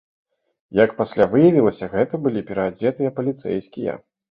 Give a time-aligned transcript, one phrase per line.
[0.83, 3.93] Як пасля выявілася, гэта былі пераадзетыя паліцэйскія.